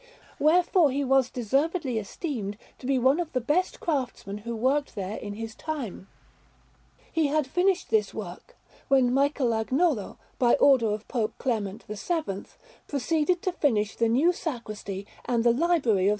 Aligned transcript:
Wherefore 0.39 0.89
he 0.89 1.03
was 1.03 1.29
deservedly 1.29 1.99
esteemed 1.99 2.57
to 2.79 2.87
be 2.87 2.97
one 2.97 3.19
of 3.19 3.33
the 3.33 3.39
best 3.39 3.79
craftsmen 3.79 4.39
who 4.39 4.55
worked 4.55 4.95
there 4.95 5.15
in 5.17 5.35
his 5.35 5.53
time. 5.53 6.07
He 7.11 7.27
had 7.27 7.45
finished 7.45 7.91
this 7.91 8.11
work, 8.11 8.57
when 8.87 9.13
Michelagnolo, 9.13 10.17
by 10.39 10.55
order 10.55 10.87
of 10.89 11.07
Pope 11.07 11.35
Clement 11.37 11.83
VII, 11.87 12.45
proceeded 12.87 13.43
to 13.43 13.51
finish 13.51 13.95
the 13.95 14.09
new 14.09 14.33
sacristy 14.33 15.05
and 15.25 15.43
the 15.43 15.53
library 15.53 16.07
of 16.07 16.09
S. 16.09 16.09